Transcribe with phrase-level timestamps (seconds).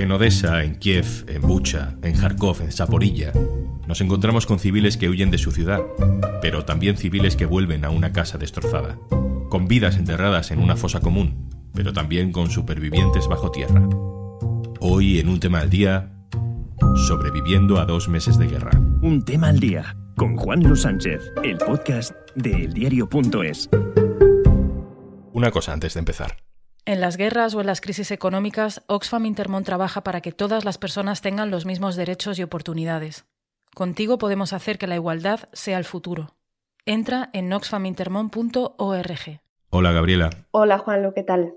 [0.00, 3.34] En Odessa, en Kiev, en Bucha, en Kharkov, en Zaporilla,
[3.86, 5.82] nos encontramos con civiles que huyen de su ciudad,
[6.40, 8.98] pero también civiles que vuelven a una casa destrozada,
[9.50, 13.86] con vidas enterradas en una fosa común, pero también con supervivientes bajo tierra.
[14.80, 16.10] Hoy en un tema al día,
[17.06, 18.70] sobreviviendo a dos meses de guerra.
[19.02, 23.68] Un tema al día con Juan Luis Sánchez, el podcast de eldiario.es.
[25.34, 26.49] Una cosa antes de empezar.
[26.90, 30.76] En las guerras o en las crisis económicas, Oxfam Intermón trabaja para que todas las
[30.76, 33.26] personas tengan los mismos derechos y oportunidades.
[33.76, 36.34] Contigo podemos hacer que la igualdad sea el futuro.
[36.86, 39.40] Entra en oxfamintermon.org.
[39.70, 40.30] Hola Gabriela.
[40.50, 41.54] Hola Juanlo, ¿qué tal?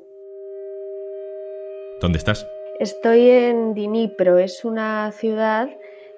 [2.00, 2.48] ¿Dónde estás?
[2.80, 5.68] Estoy en Dnipro, es una ciudad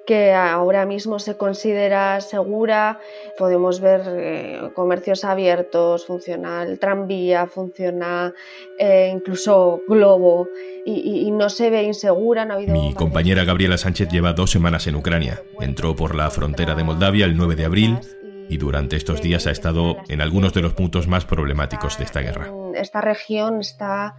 [0.06, 3.00] que ahora mismo se considera segura.
[3.38, 8.34] Podemos ver eh, comercios abiertos, funciona el tranvía, funciona
[8.80, 10.48] eh, incluso Globo
[10.86, 12.46] y, no se ve insegura.
[12.46, 15.42] No ha habido Mi compañera Gabriela Sánchez lleva dos semanas en Ucrania.
[15.60, 18.00] Entró por la frontera de Moldavia el 9 de abril
[18.48, 22.22] y durante estos días ha estado en algunos de los puntos más problemáticos de esta
[22.22, 22.52] guerra.
[22.76, 24.16] Esta región está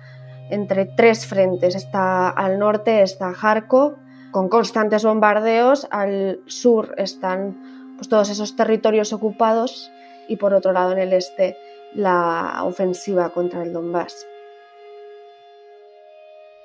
[0.51, 1.75] entre tres frentes.
[1.75, 3.97] Está al norte está Kharkov,
[4.37, 5.87] con constantes bombardeos.
[5.91, 9.91] Al sur están pues, todos esos territorios ocupados
[10.29, 11.57] y por otro lado en el este
[11.95, 14.27] la ofensiva contra el Donbass.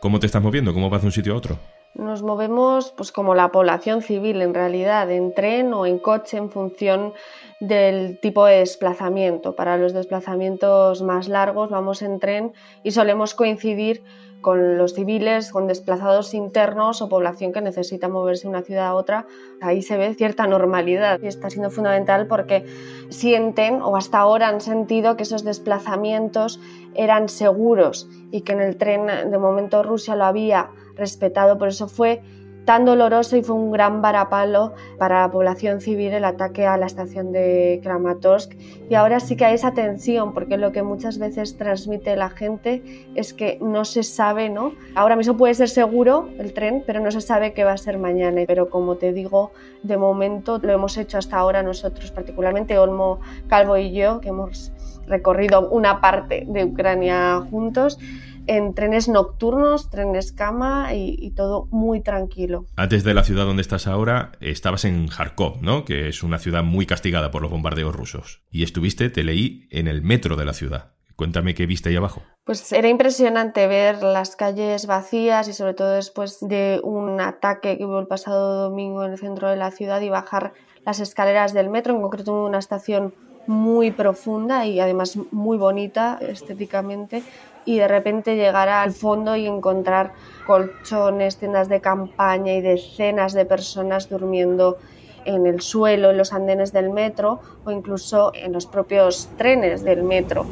[0.02, 0.74] ¿Cómo te estás moviendo?
[0.74, 1.60] ¿Cómo vas de un sitio a otro?
[1.94, 6.50] Nos movemos pues como la población civil en realidad, en tren o en coche en
[6.50, 7.14] función
[7.60, 9.56] del tipo de desplazamiento.
[9.56, 14.04] Para los desplazamientos más largos vamos en tren y solemos coincidir
[14.42, 18.96] con los civiles, con desplazados internos o población que necesita moverse de una ciudad a
[18.96, 19.28] otra,
[19.62, 22.66] ahí se ve cierta normalidad y está siendo fundamental porque
[23.10, 26.60] sienten o hasta ahora han sentido que esos desplazamientos
[26.96, 31.88] eran seguros y que en el tren de momento Rusia lo había respetado, por eso
[31.88, 32.22] fue
[32.66, 36.86] tan doloroso y fue un gran varapalo para la población civil el ataque a la
[36.86, 38.54] estación de Kramatorsk.
[38.90, 43.08] Y ahora sí que hay esa tensión, porque lo que muchas veces transmite la gente
[43.16, 44.74] es que no se sabe, ¿no?
[44.96, 47.98] Ahora mismo puede ser seguro el tren, pero no se sabe qué va a ser
[47.98, 48.42] mañana.
[48.48, 49.52] Pero como te digo,
[49.84, 54.72] de momento lo hemos hecho hasta ahora nosotros, particularmente Olmo Calvo y yo, que hemos
[55.08, 58.00] recorrido una parte de Ucrania juntos
[58.48, 62.66] en trenes nocturnos, trenes cama y, todo muy tranquilo.
[62.76, 65.86] Antes de la ciudad donde estás ahora, estabas en Kharkov, ¿no?
[65.86, 68.44] Que es una ciudad muy castigada por los bombardeos rusos.
[68.52, 70.94] Y estuviste, te leí, en el metro de la ciudad.
[71.16, 72.24] Cuéntame qué viste ahí abajo.
[72.44, 77.86] Pues era impresionante ver las calles vacías y sobre todo después de un ataque que
[77.86, 80.54] hubo el pasado domingo en el centro de la ciudad y bajar
[80.84, 83.14] las escaleras del metro, en concreto en una estación
[83.48, 87.24] muy profunda y además muy bonita estéticamente
[87.66, 90.14] y de repente llegar al fondo y encontrar
[90.46, 94.78] colchones, tiendas de campaña y decenas de personas durmiendo
[95.26, 100.04] en el suelo, en los andenes del metro o incluso en los propios trenes del
[100.04, 100.46] metro.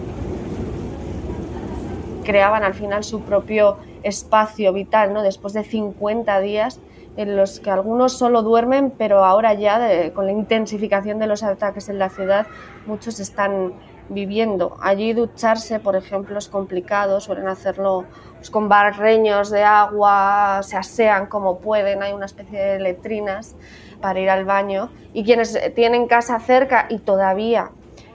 [2.24, 5.24] Creaban al final su propio espacio vital, ¿no?
[5.24, 6.80] Después de 50 días
[7.18, 11.90] en los que algunos solo duermen, pero ahora ya con la intensificación de los ataques
[11.90, 12.47] en la ciudad,
[12.86, 13.74] muchos están
[14.09, 14.78] viviendo.
[14.81, 18.06] Allí ducharse, por ejemplo, es complicado, suelen hacerlo
[18.36, 23.56] pues, con barreños de agua, se asean como pueden, hay una especie de letrinas
[24.02, 27.72] para ir al baño y quienes tienen casa cerca y todavía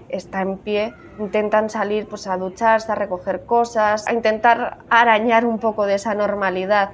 [0.08, 5.58] está en pie, intentan salir pues, a ducharse, a recoger cosas, a intentar arañar un
[5.58, 6.90] poco de esa normalidad.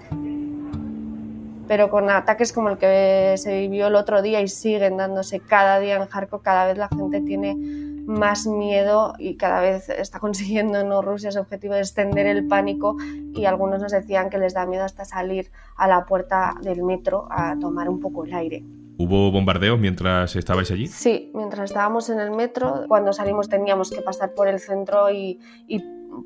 [1.68, 5.78] Pero con ataques como el que se vivió el otro día y siguen dándose cada
[5.78, 7.56] día en Jarco, cada vez la gente tiene
[8.10, 11.00] más miedo y cada vez está consiguiendo ¿no?
[11.00, 12.96] Rusia ese objetivo de extender el pánico
[13.34, 17.28] y algunos nos decían que les da miedo hasta salir a la puerta del metro
[17.30, 18.64] a tomar un poco el aire.
[18.98, 20.86] ¿Hubo bombardeos mientras estabais allí?
[20.86, 25.40] Sí, mientras estábamos en el metro, cuando salimos teníamos que pasar por el centro y,
[25.66, 25.82] y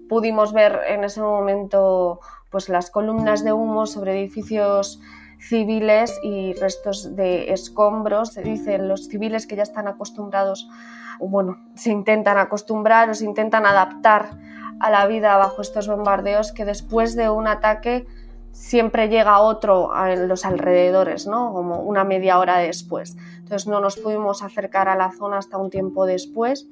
[0.09, 2.19] pudimos ver en ese momento
[2.51, 5.01] pues las columnas de humo sobre edificios
[5.39, 8.35] civiles y restos de escombros.
[8.35, 10.69] Dicen los civiles que ya están acostumbrados
[11.21, 14.39] bueno, se intentan acostumbrar o se intentan adaptar
[14.81, 18.07] a la vida bajo estos bombardeos que después de un ataque
[18.51, 21.53] siempre llega otro a los alrededores, ¿no?
[21.53, 23.17] Como una media hora después.
[23.39, 26.69] Entonces no nos pudimos acercar a la zona hasta un tiempo después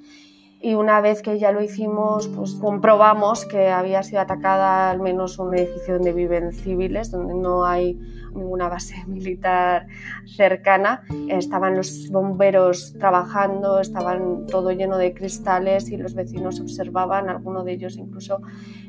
[0.62, 5.38] y una vez que ya lo hicimos, pues comprobamos que había sido atacada al menos
[5.40, 7.98] un edificio donde viven civiles, donde no hay
[8.32, 9.88] ninguna base militar
[10.36, 11.02] cercana.
[11.28, 17.72] Estaban los bomberos trabajando, estaban todo lleno de cristales y los vecinos observaban, alguno de
[17.72, 18.40] ellos incluso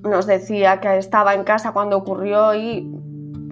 [0.04, 2.88] nos decía que estaba en casa cuando ocurrió y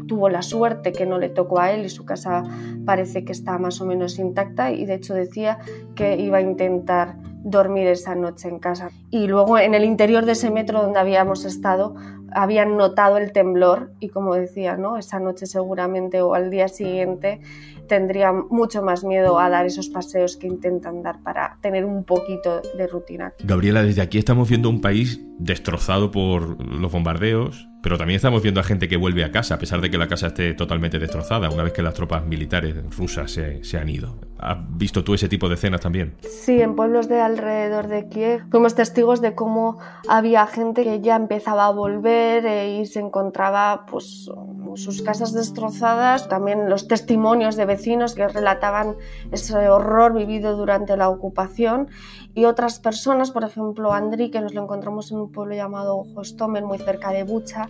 [0.07, 2.43] tuvo la suerte que no le tocó a él y su casa
[2.85, 5.59] parece que está más o menos intacta y de hecho decía
[5.95, 8.89] que iba a intentar dormir esa noche en casa.
[9.09, 11.95] Y luego en el interior de ese metro donde habíamos estado
[12.33, 14.97] habían notado el temblor y como decía, ¿no?
[14.97, 17.41] esa noche seguramente o al día siguiente
[17.87, 22.61] tendría mucho más miedo a dar esos paseos que intentan dar para tener un poquito
[22.77, 23.33] de rutina.
[23.43, 28.61] Gabriela, desde aquí estamos viendo un país destrozado por los bombardeos, pero también estamos viendo
[28.61, 31.49] a gente que vuelve a casa, a pesar de que la casa esté totalmente destrozada,
[31.49, 34.17] una vez que las tropas militares rusas se, se han ido.
[34.41, 36.15] ¿Has visto tú ese tipo de escenas también?
[36.21, 39.77] Sí, en pueblos de alrededor de Kiev fuimos testigos de cómo
[40.07, 44.29] había gente que ya empezaba a volver eh, y se encontraba pues
[44.75, 48.95] sus casas destrozadas, también los testimonios de vecinos que relataban
[49.31, 51.89] ese horror vivido durante la ocupación
[52.33, 56.65] y otras personas, por ejemplo Andri, que nos lo encontramos en un pueblo llamado Hostomen,
[56.65, 57.69] muy cerca de Bucha,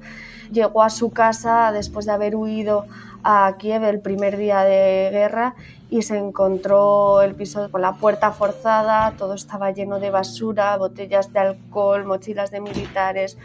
[0.52, 2.86] llegó a su casa después de haber huido
[3.24, 5.56] a Kiev el primer día de guerra
[5.92, 11.34] y se encontró el piso con la puerta forzada, todo estaba lleno de basura, botellas
[11.34, 13.38] de alcohol, mochilas de militares,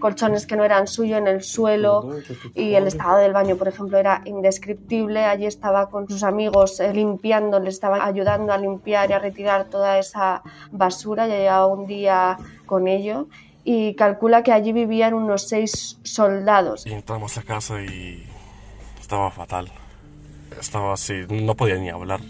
[0.00, 2.10] colchones que no eran suyos en el suelo
[2.56, 5.24] y el estado del baño, por ejemplo, era indescriptible.
[5.24, 9.66] Allí estaba con sus amigos eh, limpiando, le estaban ayudando a limpiar y a retirar
[9.66, 10.42] toda esa
[10.72, 12.36] basura, ya llevaba un día
[12.66, 13.28] con ello
[13.62, 16.84] y calcula que allí vivían unos seis soldados.
[16.84, 18.26] Y entramos a casa y
[19.02, 19.70] estaba fatal
[20.60, 22.20] estaba así, no podía ni hablar.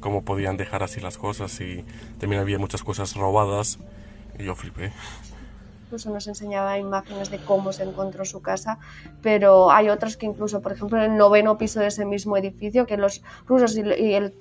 [0.00, 1.60] ¿Cómo podían dejar así las cosas?
[1.60, 1.84] Y
[2.18, 3.78] también había muchas cosas robadas.
[4.38, 4.92] Y yo flipé
[5.88, 8.78] incluso nos enseñaba imágenes de cómo se encontró su casa,
[9.22, 12.86] pero hay otros que incluso, por ejemplo, en el noveno piso de ese mismo edificio,
[12.86, 13.82] que los rusos y,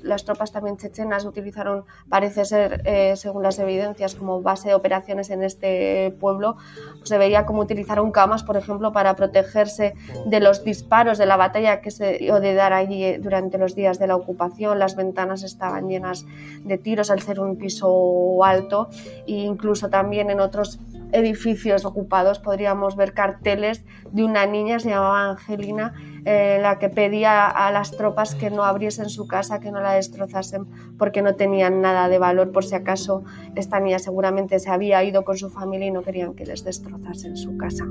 [0.04, 5.30] las tropas también chechenas utilizaron, parece ser, eh, según las evidencias, como base de operaciones
[5.30, 6.58] en este pueblo,
[6.98, 9.94] pues se veía cómo utilizaron camas, por ejemplo, para protegerse
[10.26, 14.00] de los disparos de la batalla que se dio de dar allí durante los días
[14.00, 14.80] de la ocupación.
[14.80, 16.26] Las ventanas estaban llenas
[16.66, 18.90] de tiros al ser un piso alto
[19.26, 20.78] e incluso también en otros
[21.12, 22.40] edificios ocupados.
[22.40, 25.94] Podríamos ver carteles de una niña, se llamaba Angelina,
[26.26, 29.94] eh, la que pedía a las tropas que no abriesen su casa, que no la
[29.94, 30.66] destrozasen,
[30.98, 33.24] porque no tenían nada de valor, por si acaso
[33.56, 37.38] esta niña seguramente se había ido con su familia y no querían que les destrozasen
[37.38, 37.86] su casa.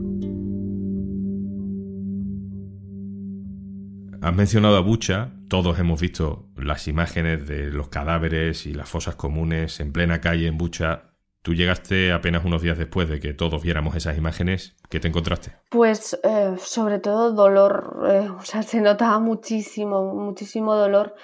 [4.22, 9.14] Has mencionado a Bucha, todos hemos visto las imágenes de los cadáveres y las fosas
[9.14, 11.05] comunes en plena calle en Bucha
[11.46, 14.74] Tú llegaste apenas unos días después de que todos viéramos esas imágenes.
[14.88, 15.52] ¿Qué te encontraste?
[15.68, 18.04] Pues eh, sobre todo dolor.
[18.10, 21.14] Eh, o sea, se notaba muchísimo, muchísimo dolor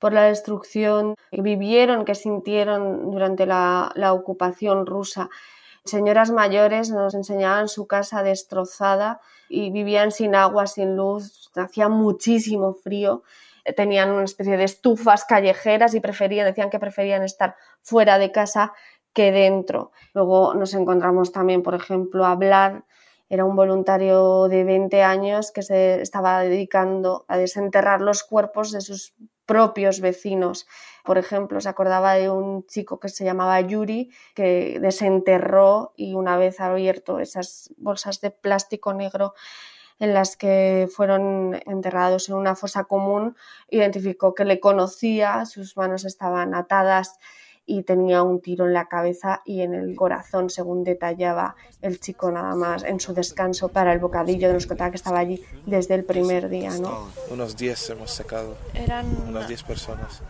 [0.00, 5.30] por la destrucción que vivieron, que sintieron durante la, la ocupación rusa.
[5.84, 12.74] Señoras mayores nos enseñaban su casa destrozada y vivían sin agua, sin luz, hacía muchísimo
[12.74, 13.22] frío
[13.76, 18.72] tenían una especie de estufas callejeras y preferían, decían que preferían estar fuera de casa
[19.12, 19.92] que dentro.
[20.14, 22.82] Luego nos encontramos también, por ejemplo, a Vlad,
[23.30, 28.80] era un voluntario de 20 años que se estaba dedicando a desenterrar los cuerpos de
[28.80, 29.14] sus
[29.46, 30.66] propios vecinos.
[31.04, 36.36] Por ejemplo, se acordaba de un chico que se llamaba Yuri, que desenterró y una
[36.36, 39.34] vez abierto esas bolsas de plástico negro
[40.00, 43.36] en las que fueron enterrados en una fosa común,
[43.68, 47.18] identificó que le conocía, sus manos estaban atadas
[47.69, 52.31] y tenía un tiro en la cabeza y en el corazón, según detallaba el chico
[52.31, 54.47] nada más en su descanso para el bocadillo.
[54.47, 57.07] de los que estaba allí desde el primer día, ¿no?
[57.31, 58.55] Unos 10 hemos sacado.
[58.73, 60.21] Eran unas 10 personas.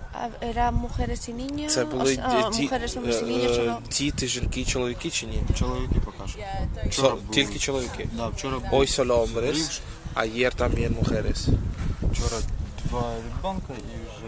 [0.42, 1.74] Eran mujeres y niños.
[1.74, 3.58] Це були o, ті, mujeres, hombres y niños.
[3.58, 5.42] Е, діти, жінки, чоловіки чи ні?
[5.54, 6.40] Чоловіки покажу.
[6.90, 8.10] So, тільки чоловіки.
[8.14, 9.82] Да, вчора був Hoy solo hombres,
[10.16, 11.48] ayer también mujeres.
[12.12, 12.42] вчора
[12.90, 14.26] два ребенка і вже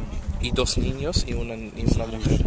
[0.48, 2.40] Y dos niños y una, y una mujer.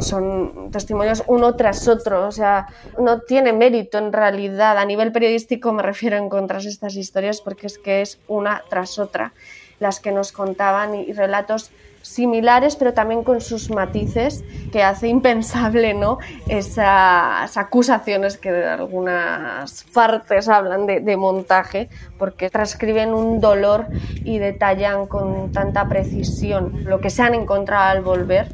[0.00, 2.66] Son testimonios uno tras otro, o sea,
[2.98, 4.78] no tiene mérito en realidad.
[4.78, 8.98] A nivel periodístico me refiero a encontrar estas historias porque es que es una tras
[8.98, 9.32] otra
[9.80, 11.70] las que nos contaban y relatos
[12.02, 16.18] similares, pero también con sus matices, que hace impensable ¿no?
[16.48, 23.86] esas acusaciones que de algunas partes hablan de, de, montaje, porque transcriben un dolor
[24.24, 28.48] y detallan con tanta precisión lo que se han encontrado al volver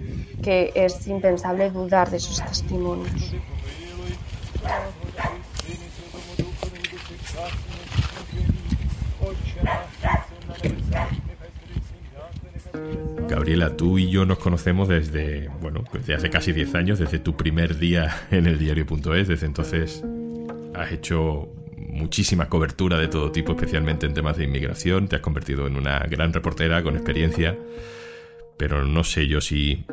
[0.47, 3.35] que es impensable dudar de sus testimonios.
[13.29, 17.37] Gabriela, tú y yo nos conocemos desde, bueno, desde hace casi 10 años, desde tu
[17.37, 19.26] primer día en el diario.es.
[19.26, 20.05] Desde entonces
[20.76, 25.09] has hecho muchísima cobertura de todo tipo, especialmente en temas de inmigración.
[25.09, 27.59] Te has convertido en una gran reportera con experiencia,
[28.57, 29.85] pero no sé yo si,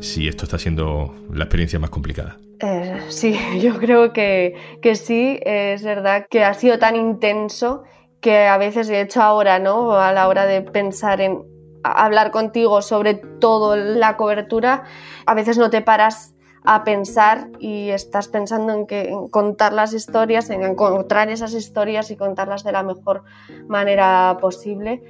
[0.00, 2.36] si esto está siendo la experiencia más complicada.
[2.60, 7.82] Eh, sí, yo creo que, que sí, es verdad que ha sido tan intenso
[8.20, 9.92] que a veces, de hecho ahora, ¿no?
[9.94, 11.44] A la hora de pensar en
[11.84, 14.84] hablar contigo sobre toda la cobertura,
[15.26, 19.94] a veces no te paras a pensar y estás pensando en, que, en contar las
[19.94, 23.22] historias, en encontrar esas historias y contarlas de la mejor
[23.68, 25.02] manera posible.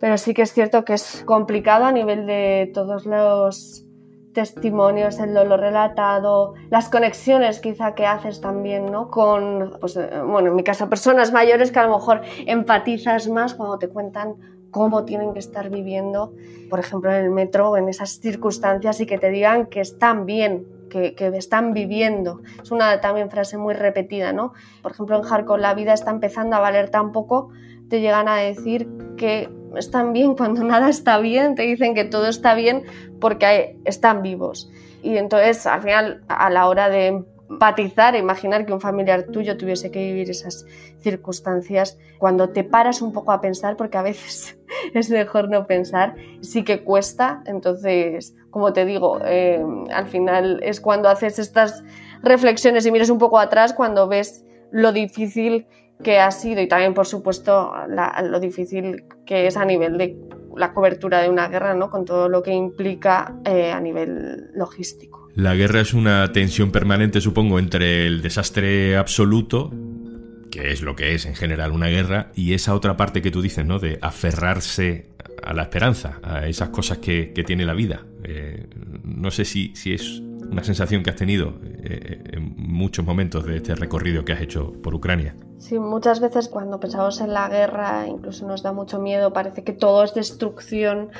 [0.00, 3.87] Pero sí que es cierto que es complicado a nivel de todos los
[4.32, 9.10] testimonios, el dolor relatado, las conexiones quizá que haces también, ¿no?
[9.10, 13.54] Con, pues, eh, bueno, en mi caso, personas mayores que a lo mejor empatizas más
[13.54, 14.36] cuando te cuentan
[14.70, 16.34] cómo tienen que estar viviendo,
[16.68, 20.66] por ejemplo, en el metro, en esas circunstancias y que te digan que están bien,
[20.90, 22.40] que, que, están viviendo.
[22.62, 24.52] Es una también frase muy repetida, ¿no?
[24.82, 27.50] Por ejemplo, en Hardcore la vida está empezando a valer tan poco,
[27.88, 32.28] te llegan a decir que están bien cuando nada está bien, te dicen que todo
[32.28, 32.84] está bien
[33.20, 34.70] porque están vivos.
[35.02, 39.90] Y entonces, al final, a la hora de empatizar, imaginar que un familiar tuyo tuviese
[39.90, 40.66] que vivir esas
[41.00, 44.58] circunstancias, cuando te paras un poco a pensar, porque a veces
[44.94, 50.80] es mejor no pensar, sí que cuesta, entonces, como te digo, eh, al final es
[50.80, 51.82] cuando haces estas
[52.22, 55.66] reflexiones y miras un poco atrás, cuando ves lo difícil
[56.02, 57.72] que ha sido y también, por supuesto,
[58.22, 60.16] lo difícil que es a nivel de
[60.56, 61.90] la cobertura de una guerra, ¿no?
[61.90, 65.28] con todo lo que implica eh, a nivel logístico.
[65.34, 69.70] La guerra es una tensión permanente, supongo, entre el desastre absoluto,
[70.50, 73.40] que es lo que es en general una guerra, y esa otra parte que tú
[73.40, 73.78] dices, ¿no?
[73.78, 75.10] De aferrarse
[75.44, 78.04] a la esperanza, a esas cosas que, tiene la vida.
[78.24, 78.66] Eh,
[79.04, 83.56] no sé si, si es una sensación que has tenido eh, en muchos momentos de
[83.56, 85.34] este recorrido que has hecho por Ucrania.
[85.58, 89.72] Sí, muchas veces cuando pensamos en la guerra incluso nos da mucho miedo, parece que
[89.72, 91.10] todo es destrucción,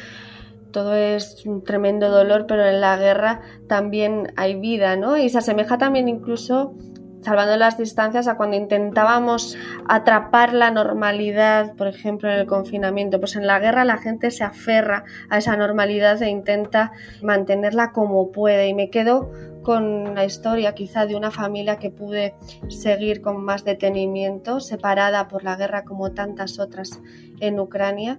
[0.71, 5.17] todo es un tremendo dolor, pero en la guerra también hay vida, ¿no?
[5.17, 6.75] Y se asemeja también incluso
[7.23, 9.57] salvando las distancias a cuando intentábamos
[9.89, 13.19] atrapar la normalidad, por ejemplo, en el confinamiento.
[13.19, 18.31] Pues en la guerra la gente se aferra a esa normalidad e intenta mantenerla como
[18.33, 18.69] puede.
[18.69, 19.31] Y me quedo
[19.63, 22.35] con la historia quizá de una familia que pude
[22.69, 27.01] seguir con más detenimiento, separada por la guerra como tantas otras
[27.41, 28.19] en Ucrania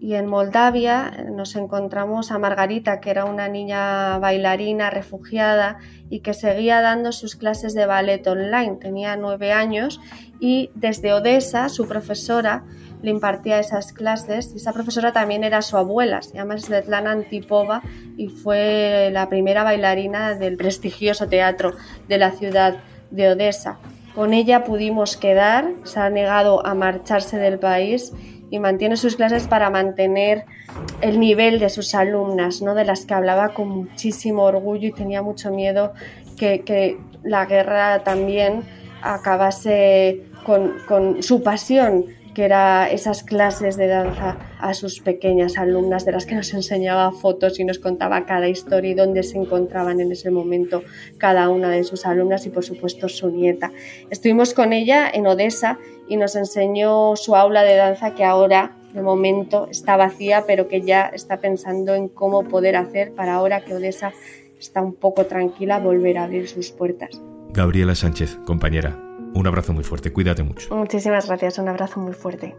[0.00, 5.78] y en Moldavia eh, nos encontramos a Margarita, que era una niña bailarina refugiada
[6.08, 8.76] y que seguía dando sus clases de ballet online.
[8.76, 10.00] Tenía nueve años
[10.40, 12.64] y desde Odessa su profesora
[13.02, 17.82] le impartía esas clases esa profesora también era su abuela, se llama Svetlana Antipova
[18.16, 21.74] y fue la primera bailarina del prestigioso teatro
[22.08, 22.78] de la ciudad
[23.10, 23.78] de Odessa.
[24.14, 28.12] Con ella pudimos quedar, se ha negado a marcharse del país
[28.50, 30.44] y mantiene sus clases para mantener
[31.00, 32.74] el nivel de sus alumnas, ¿no?
[32.74, 35.92] de las que hablaba con muchísimo orgullo y tenía mucho miedo
[36.36, 38.62] que, que la guerra también
[39.02, 42.06] acabase con, con su pasión
[42.38, 47.10] que era esas clases de danza a sus pequeñas alumnas de las que nos enseñaba
[47.10, 50.84] fotos y nos contaba cada historia y dónde se encontraban en ese momento
[51.16, 53.72] cada una de sus alumnas y por supuesto su nieta.
[54.08, 59.02] Estuvimos con ella en Odessa y nos enseñó su aula de danza que ahora de
[59.02, 63.74] momento está vacía pero que ya está pensando en cómo poder hacer para ahora que
[63.74, 64.12] Odessa
[64.60, 67.20] está un poco tranquila volver a abrir sus puertas.
[67.50, 70.74] Gabriela Sánchez, compañera, un abrazo muy fuerte, cuídate mucho.
[70.74, 72.56] Muchísimas gracias, un abrazo muy fuerte.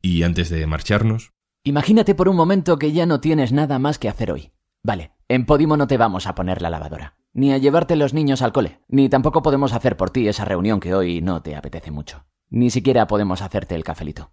[0.00, 1.32] Y antes de marcharnos...
[1.64, 4.52] Imagínate por un momento que ya no tienes nada más que hacer hoy.
[4.82, 8.42] Vale, en Podimo no te vamos a poner la lavadora, ni a llevarte los niños
[8.42, 11.92] al cole, ni tampoco podemos hacer por ti esa reunión que hoy no te apetece
[11.92, 12.24] mucho.
[12.50, 14.32] Ni siquiera podemos hacerte el cafelito.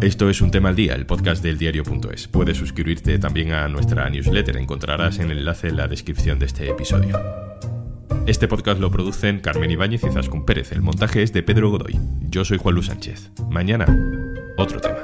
[0.00, 2.28] Esto es un tema al día, el podcast del diario.es.
[2.28, 7.20] Puedes suscribirte también a nuestra newsletter, encontrarás el enlace en la descripción de este episodio.
[8.26, 10.72] Este podcast lo producen Carmen Ibáñez y Zascun Pérez.
[10.72, 11.98] El montaje es de Pedro Godoy.
[12.28, 13.30] Yo soy Juan Luis Sánchez.
[13.50, 13.86] Mañana,
[14.56, 14.98] otro tema.